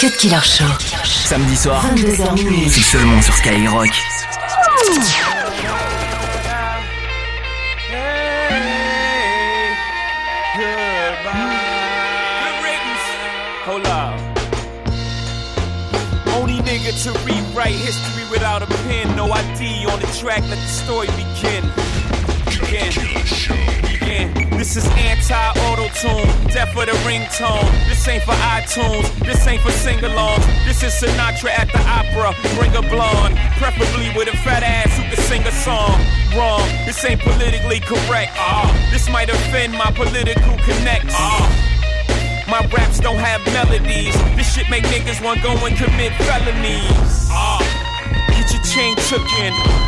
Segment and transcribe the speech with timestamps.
[0.00, 0.64] Cut Killer Show.
[1.04, 2.70] Samedi soir, 22h minuit.
[2.70, 3.90] c'est seulement sur Skyrock.
[13.66, 14.18] Hold up.
[16.34, 19.14] Only nigga to rewrite history without a pen.
[19.16, 21.70] No ID on the track, let the story begin.
[24.70, 27.66] This is anti-auto tune, death for the ringtone.
[27.88, 30.46] This ain't for iTunes, this ain't for sing-alongs.
[30.64, 32.36] This is Sinatra at the opera.
[32.54, 35.98] Bring a blonde, preferably with a fat ass who can sing a song.
[36.36, 38.30] Wrong, this ain't politically correct.
[38.36, 41.14] Ah, this might offend my political connects.
[41.18, 41.50] Ah.
[42.46, 44.14] My raps don't have melodies.
[44.36, 47.26] This shit make niggas want go and commit felonies.
[47.32, 47.49] Ah,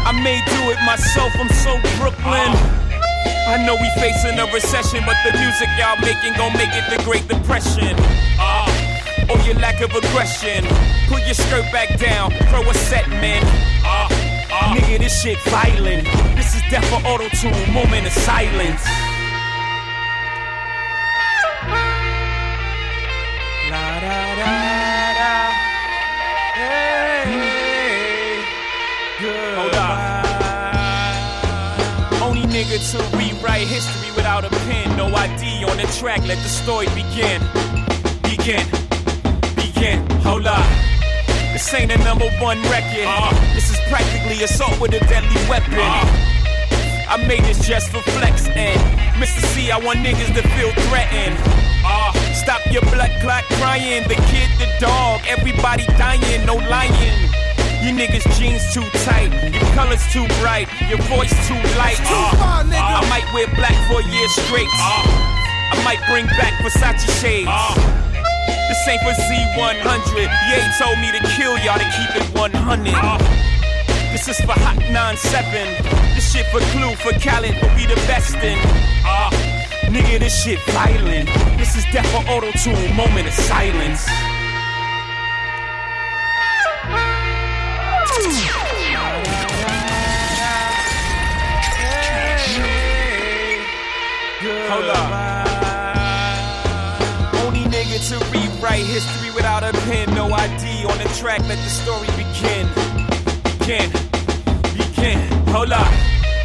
[0.07, 1.33] I may do it myself.
[1.39, 2.53] I'm so Brooklyn.
[3.47, 7.03] I know we facing a recession, but the music y'all making gon' make it the
[7.03, 7.97] Great Depression.
[8.39, 8.71] Ah,
[9.29, 10.65] or your lack of aggression.
[11.09, 13.43] Put your skirt back down, throw a set, man.
[13.85, 14.09] Ah,
[14.53, 14.75] ah.
[14.77, 16.05] Nigga, this shit violent.
[16.37, 18.83] This is death for auto tune, moment of silence.
[32.91, 34.97] To rewrite history without a pen.
[34.97, 37.41] No ID on the track, let the story begin.
[38.27, 38.67] Begin.
[39.55, 39.99] Begin.
[40.23, 40.67] Hold up.
[41.53, 43.07] This ain't a number one record.
[43.55, 45.79] This is practically assault with a deadly weapon.
[47.07, 48.81] I made this just for flex and
[49.21, 49.41] Mr.
[49.55, 51.39] C, I want niggas to feel threatened.
[51.85, 54.03] Ah, stop your blood clot crying.
[54.09, 57.42] The kid, the dog, everybody dying, no lying.
[57.83, 61.99] You niggas jeans too tight, your colors too bright, your voice too light.
[62.07, 64.71] Ah, I might wear black for a year straight.
[64.71, 67.51] I might bring back Versace shades.
[68.71, 70.31] This ain't for Z100.
[70.47, 72.95] Ye told me to kill y'all to keep it 100.
[74.15, 75.67] This is for Hot 97.
[76.15, 78.59] This shit for Clue, for Khaled, but we the best in.
[79.03, 79.29] Ah,
[79.91, 81.27] nigga, this shit violent.
[81.59, 84.07] This is death for auto tune, moment of silence.
[94.73, 95.13] Hold up.
[97.45, 100.15] Only nigga to rewrite history without a pen.
[100.15, 102.65] No ID on the track, let the story begin.
[103.45, 103.91] Begin.
[104.73, 105.19] Begin.
[105.53, 105.93] Hold up.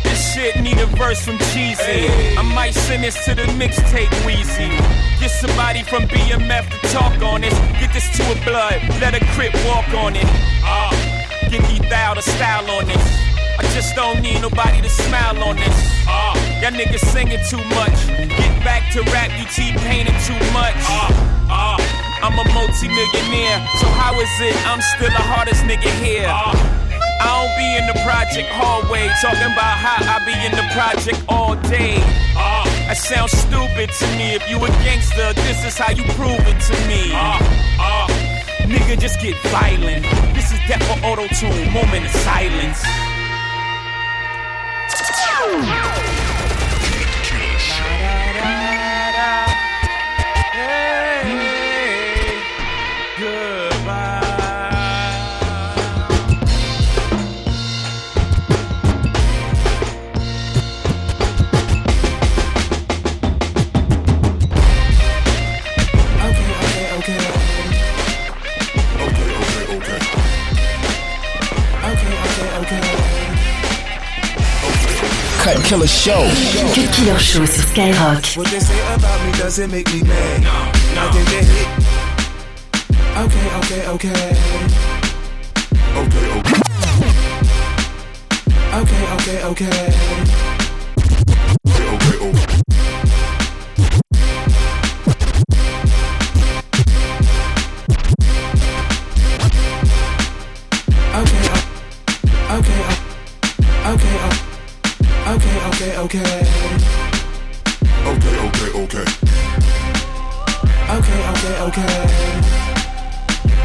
[0.04, 2.36] This shit need a verse from Jeezy.
[2.36, 4.76] I might send this to the mixtape Weezy.
[5.22, 7.58] Get somebody from BMF to talk on this.
[7.80, 10.28] Get this to a blood, let a crip walk on it.
[10.68, 10.92] Ah,
[11.50, 13.27] get thou the style on this.
[13.58, 15.78] I just don't need nobody to smile on this.
[16.08, 17.98] Ah, y'all niggas singing too much.
[18.30, 20.78] Get back to rap, you T-painting too much.
[20.86, 21.10] Ah,
[21.50, 21.78] ah,
[22.22, 26.30] I'm a multi-millionaire, so how is it I'm still the hardest nigga here?
[26.30, 31.18] I don't be in the project hallway talking about how I be in the project
[31.28, 31.98] all day.
[32.88, 34.36] That sounds stupid to me.
[34.38, 37.12] If you a gangster, this is how you prove it to me.
[38.70, 40.06] Nigga, just get violent.
[40.36, 42.86] This is death for auto tune, moment of silence.
[53.20, 54.17] Goodbye.
[75.68, 76.24] Killer Show.
[76.74, 78.38] Cut Killer Show sur Skyrock.
[78.38, 80.46] What they say about me doesn't make me mad.
[80.96, 81.68] I think they hate.
[83.26, 84.32] Okay, okay, okay.
[85.98, 86.56] Okay, okay.
[88.80, 89.78] Okay, okay, okay.
[90.24, 90.67] Okay,
[111.68, 111.84] Okay,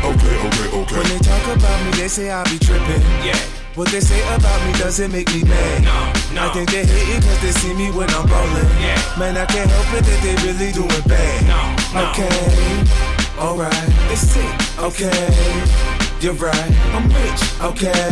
[0.03, 0.69] okay, okay.
[0.75, 3.01] Okay, When they talk about me, they say I be tripping.
[3.23, 3.39] Yeah.
[3.77, 5.85] What they say about me doesn't make me mad.
[5.85, 6.51] No, no.
[6.51, 8.67] I think they hate it cause they see me when I'm rolling.
[8.83, 8.99] Yeah.
[9.19, 11.47] Man, I can't help it that they really doing bad.
[11.47, 11.63] No,
[11.95, 12.11] no.
[12.11, 12.43] Okay,
[13.39, 14.51] alright, it's sick.
[14.83, 15.23] Okay,
[16.21, 17.43] you're right, I'm rich.
[17.63, 18.03] Okay,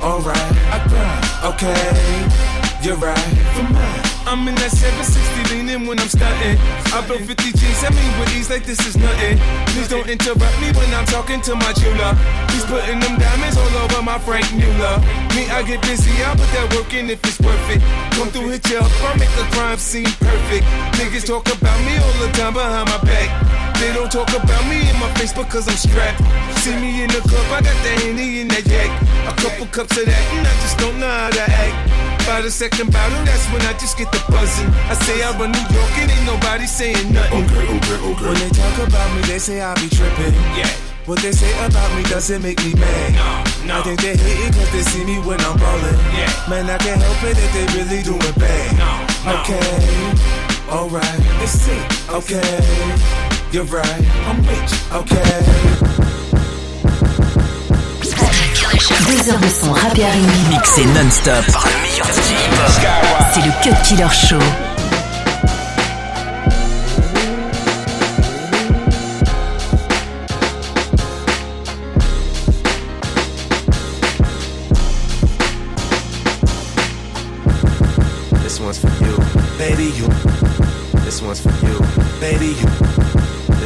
[0.00, 1.24] alright, I grind.
[1.50, 4.01] Okay, you're right, for mine.
[4.32, 6.56] I'm in that 760 leaning when I'm stunting.
[6.88, 9.36] I blow 50 G's, I mean with ease like this is nothing.
[9.76, 12.16] Please don't interrupt me when I'm talking to my jeweler.
[12.48, 15.04] He's putting them diamonds all over my Franck Muller.
[15.36, 17.84] Me, I get busy, I put that work in if it's worth it.
[18.16, 20.64] Come through, hit you up, I make the crime seem perfect.
[20.96, 23.28] Niggas talk about me all the time behind my back.
[23.84, 26.24] They don't talk about me in my face because I'm strapped.
[26.64, 28.88] See me in the club, I got the henny in that yak.
[29.28, 32.11] A couple cups of that, and I just don't know how to act.
[32.26, 34.70] By a second bottle, that's when I just get the buzzing.
[34.88, 37.44] I say I run New York, and ain't nobody saying nothing.
[37.44, 38.26] Okay, okay, okay.
[38.26, 40.32] When they talk about me, they say I be tripping.
[40.56, 40.70] Yeah.
[41.06, 43.12] What they say about me doesn't make me mad.
[43.66, 43.80] No, no.
[43.80, 45.98] I think they hate it cause they see me when I'm ballin'.
[46.14, 46.30] Yeah.
[46.48, 48.70] Man, I can't help it if they really doing bad.
[48.78, 49.42] No, no.
[49.42, 51.82] Okay, alright, let's see.
[52.06, 52.54] Okay,
[53.50, 54.72] you're right, I'm rich.
[54.94, 56.11] Okay.
[59.22, 60.50] Deux heures de son rap et R&B.
[60.50, 62.72] Mixé non-stop par le meilleur DJ hip-hop.
[63.32, 64.38] C'est le Cut Killer Show.
[78.42, 79.16] This one's for you,
[79.56, 80.08] baby you.
[81.04, 81.78] This one's for you,
[82.20, 83.01] baby you.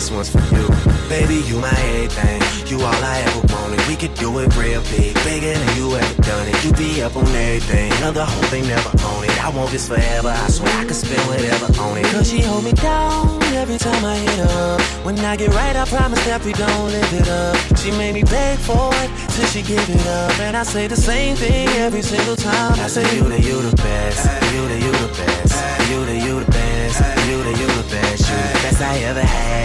[0.06, 0.68] This one's for you,
[1.08, 2.38] baby you my everything.
[2.70, 3.84] You all I ever wanted.
[3.88, 6.64] We could do it real big, bigger than you ever done it.
[6.64, 9.44] You be up on everything, other whole thing never own it.
[9.44, 10.28] I want this forever.
[10.28, 12.06] I swear I could spend whatever on it.
[12.06, 14.78] Cause she hold me down every time I hit her.
[15.02, 17.56] When I get right, I promise that we don't live it up.
[17.76, 20.94] She made me beg for it till she give it up, and I say the
[20.94, 22.78] same thing every single time.
[22.78, 24.22] I say you the you the best,
[24.54, 28.22] you the you the best, you the you the best, you the you the best,
[28.30, 29.55] you the best I ever had,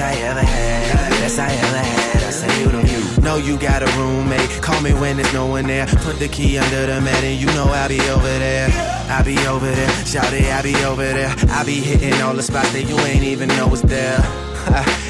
[0.00, 2.20] best I ever had, best I ever had.
[2.42, 3.22] I you the you.
[3.22, 4.48] Know you got a roommate.
[4.62, 5.86] Call me when there's no one there.
[5.86, 8.70] Put the key under the mat and you know I'll be over there.
[9.10, 9.90] I'll be over there.
[10.06, 11.34] Shout it, I'll be over there.
[11.48, 14.18] I'll be hitting all the spots that you ain't even know was there.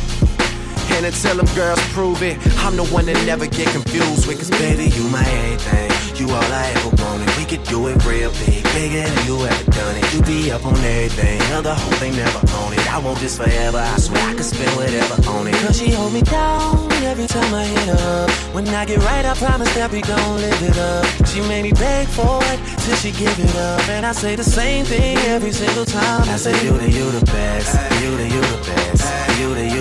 [0.97, 4.37] And until them girls prove it, I'm the one that never get confused with.
[4.37, 5.91] Cause baby, you my everything.
[6.19, 7.29] You all I ever wanted.
[7.37, 10.13] We could do it real big, bigger than you ever done it.
[10.13, 12.93] You be up on everything, other whole thing never own it.
[12.93, 13.79] I want this forever.
[13.79, 15.55] I swear I could spend whatever on it.
[15.55, 18.29] Cause she hold me down every time I hit up.
[18.53, 21.05] When I get right, I promise that we gon' live it up.
[21.27, 24.43] She made me beg for it till she give it up, and I say the
[24.43, 26.29] same thing every single time.
[26.29, 27.73] I say you the you the best,
[28.03, 29.80] you the you the best, you the you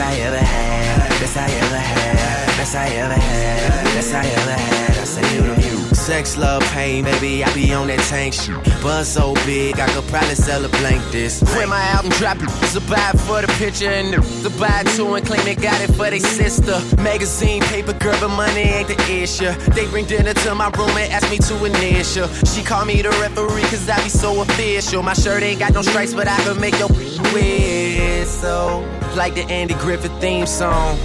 [0.00, 4.50] best I ever had, best I ever had, best I ever had, best I ever
[4.52, 4.98] had.
[4.98, 5.59] I say you the.
[6.10, 8.56] Sex, love, pain, baby, I be on that tank shit.
[8.82, 11.40] Buzz so big, I could probably sell a blank this.
[11.54, 15.14] When my album drop, it's a buy for the picture and the, the buy two
[15.14, 16.80] and claim they got it for they sister.
[17.00, 19.52] Magazine, paper, girl, but money ain't the issue.
[19.70, 22.26] They bring dinner to my room and ask me to initial.
[22.44, 25.04] She call me the referee cause I be so official.
[25.04, 26.88] My shirt ain't got no stripes, but I can make your
[27.32, 28.80] whistle.
[29.14, 30.98] Like the Andy Griffith theme song.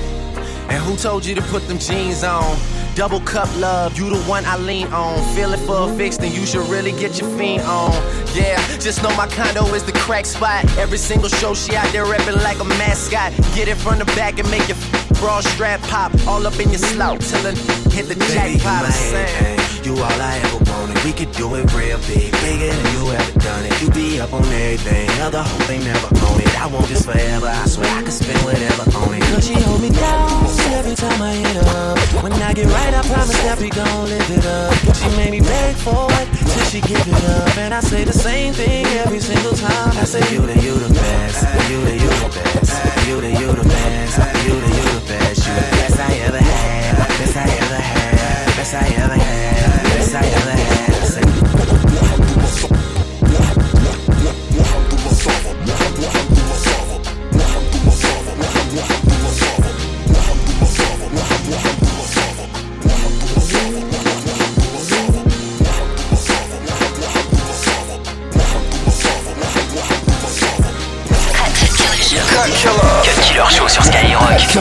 [0.67, 2.57] And who told you to put them jeans on?
[2.95, 5.21] Double cup love, you the one I lean on.
[5.35, 7.91] Feeling for a fix, then you should really get your fiend on.
[8.33, 10.63] Yeah, just know my condo is the crack spot.
[10.77, 13.33] Every single show she out there reppin' like a mascot.
[13.53, 14.77] Get it from the back and make your
[15.19, 16.13] bra strap pop.
[16.25, 17.57] All up in your slout till it
[17.91, 18.63] hit the Baby, you jackpot.
[18.63, 19.27] my I'm saying.
[19.43, 19.85] everything.
[19.85, 21.03] You all I ever wanted.
[21.03, 23.81] We could do it real big, bigger than you ever done it.
[23.81, 26.61] You be up on everything, other whole thing never own it.
[26.61, 27.47] I want this forever.
[27.47, 29.21] I swear I could spend whatever on it.
[29.23, 30.47] Cause she hold me down
[30.85, 32.21] every time I hit her.
[32.21, 34.73] When I get right, I promise that we gon' live it up.
[34.93, 37.57] She made me beg for it till she give it up.
[37.57, 39.97] And I say the same thing every single time.
[39.97, 43.49] I say, You the you the best, you the you the best, you the you
[43.51, 47.47] the best, you the you the best, you the best I ever had, best I
[47.63, 50.74] ever had, best I ever had, best I ever had.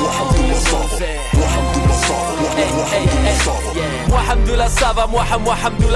[0.00, 0.34] oh,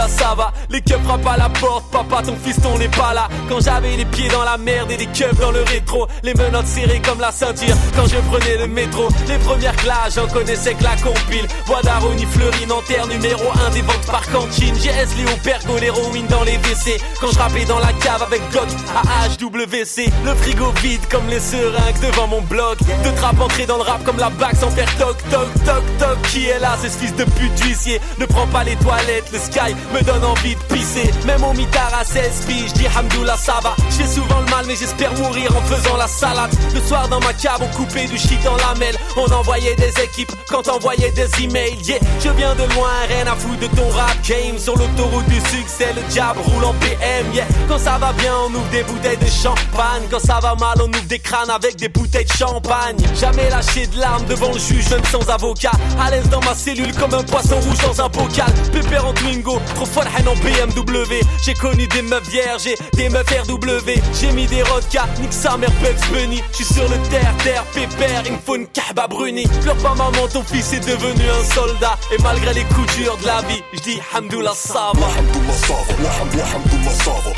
[0.09, 3.61] ça va Les keufs frappent à la porte, papa ton fiston n'est pas là Quand
[3.61, 7.01] j'avais les pieds dans la merde et des keufs dans le rétro Les menottes serrées
[7.01, 10.97] comme la ceinture quand je prenais le métro Les premières classes j'en connaissais que la
[10.97, 16.27] compile Bois d'Aroni, Fleury, Nanterre, numéro 1 des ventes par cantine GS, Léo, Pergo, l'héroïne
[16.27, 20.73] dans les WC Quand je rappais dans la cave avec Glock à HWC Le frigo
[20.83, 24.31] vide comme les seringues devant mon blog De trap entré dans le rap comme la
[24.31, 26.23] bague sans faire toc toc toc toc.
[26.31, 28.01] Qui est là, c'est ce fils de pute d'huissier.
[28.19, 31.11] Ne prends pas les toilettes, le sky me donne envie de pisser.
[31.27, 33.75] Même au mitard à 16 piges, dis Hamdoullah ça va.
[33.91, 36.55] Je fais souvent le mal mais j'espère mourir en faisant la salade.
[36.75, 40.33] Le soir dans ma cave on coupait du shit en lamelles On envoyait des équipes
[40.49, 41.79] quand envoyait des emails.
[41.85, 45.41] Yeah, je viens de loin, rien à foutre de ton rap game Sur l'autoroute du
[45.41, 49.17] succès, le diable roule en PM Yeah, quand ça va bien on ouvre des bouteilles
[49.17, 50.03] de champagne.
[50.11, 52.97] Quand ça va mal on ouvre des crânes avec des bouteilles de champagne.
[53.19, 55.73] Jamais lâché de larmes devant le juge, même sans avocat.
[56.01, 58.53] À l'aise dans ma cellule comme un poisson rouge dans un bocal.
[58.73, 61.21] Pépère en Twingo, trop farhan en BMW.
[61.45, 63.91] J'ai connu des meufs vierges des meufs RW.
[64.21, 66.43] J'ai mis des rodkas, nique sa mère Bugs Bunny.
[66.53, 69.45] J'suis sur le terre-terre, pépère, il me faut une kahba bruni.
[69.63, 71.97] Pleure pas maman, ton fils est devenu un soldat.
[72.13, 74.91] Et malgré les coups durs de la vie, j'dis Hamdoullah Sava.
[75.19, 77.33] Hamdoullah Sava, Sava,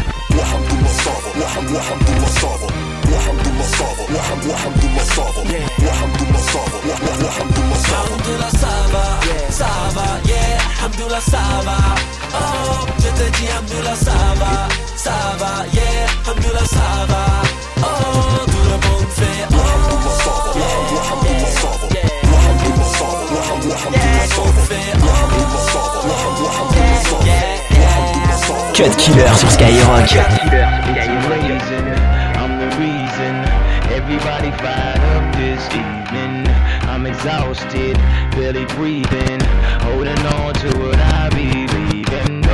[1.02, 2.89] Sava, Sava.
[3.60, 5.42] Masava, Waham Waham Masava,
[5.84, 8.08] Waham Masava, Waham Masava.
[8.08, 9.04] Alhamdulillah ça va,
[9.50, 11.78] ça va, yeah, Alhamdulillah ça va.
[12.32, 12.38] Oh,
[12.98, 14.52] je te dis Alhamdulillah ça va,
[14.96, 17.24] ça va, yeah, Alhamdulillah ça va.
[17.82, 17.84] Oh,
[18.46, 20.52] tout le monde fait Waham Masava,
[20.94, 21.86] Waham Masava,
[22.32, 24.64] Waham Masava, Waham Masava,
[25.04, 26.00] Waham Masava,
[26.40, 26.66] Waham
[28.26, 28.72] Masava.
[28.72, 30.10] Cut Killer sur Skyrock.
[34.12, 36.48] Everybody fired up this evening.
[36.90, 37.96] I'm exhausted,
[38.32, 39.40] barely breathing,
[39.82, 42.44] holding on to what I believe in.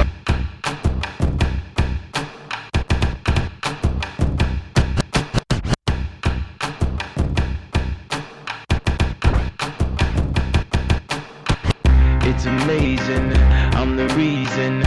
[12.29, 13.33] It's amazing,
[13.75, 14.83] I'm the reason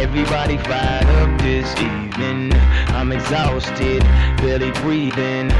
[0.00, 2.52] everybody fired up this evening.
[2.94, 4.02] I'm exhausted,
[4.38, 5.50] barely breathing,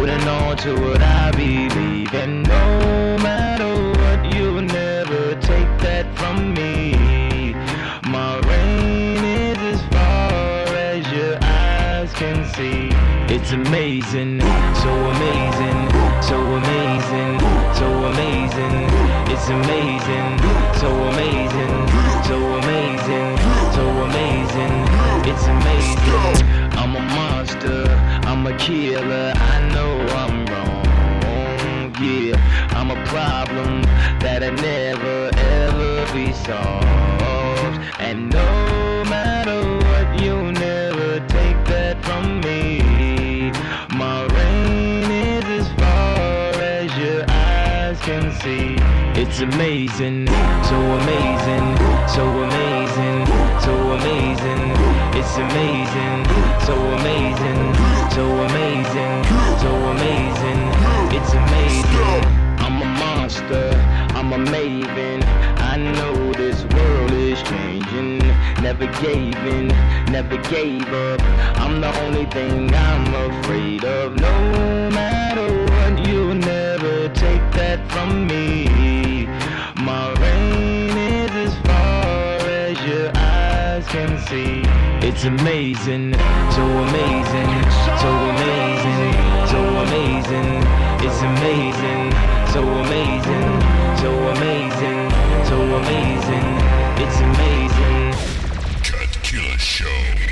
[0.00, 2.42] holding on to what I believe in.
[2.44, 7.52] No matter what, you'll never take that from me.
[8.08, 12.88] My reign is as far as your eyes can see.
[13.28, 14.40] It's amazing,
[14.82, 15.80] so amazing,
[16.30, 17.32] so amazing,
[17.80, 18.76] so amazing.
[19.32, 20.30] It's amazing,
[20.80, 21.74] so amazing,
[22.24, 23.28] so amazing,
[23.76, 24.74] so amazing.
[25.28, 26.70] It's amazing.
[26.80, 27.84] I'm a monster,
[28.60, 29.32] killer.
[29.34, 31.94] I know I'm wrong.
[32.00, 32.36] Yeah,
[32.78, 33.82] I'm a problem
[34.20, 37.76] that'll never ever be solved.
[37.98, 43.50] And no matter what, you'll never take that from me.
[43.96, 48.76] My reign is as far as your eyes can see.
[49.20, 50.26] It's amazing,
[50.70, 51.66] so amazing,
[52.16, 53.26] so amazing,
[53.60, 54.62] so amazing.
[55.18, 56.24] It's amazing,
[56.66, 57.60] so amazing,
[58.16, 58.49] so amazing,
[58.92, 60.62] so amazing.
[61.16, 62.24] It's amazing.
[62.58, 63.70] I'm a monster,
[64.16, 65.22] I'm a maven.
[65.58, 68.18] I know this world is changing.
[68.60, 69.68] Never gave in,
[70.10, 71.22] never gave up.
[71.56, 74.16] I'm the only thing I'm afraid of.
[74.16, 79.26] No matter what, you'll never take that from me.
[79.76, 83.19] My reign is as far as your
[83.90, 84.62] can see.
[85.04, 86.14] It's amazing,
[86.54, 87.50] so amazing,
[87.98, 89.14] so amazing,
[89.50, 90.62] so amazing.
[91.02, 92.12] It's amazing,
[92.52, 93.50] so amazing,
[93.98, 95.10] so amazing,
[95.44, 96.46] so amazing.
[97.02, 98.12] It's amazing.
[98.84, 100.29] Cut Killer Show.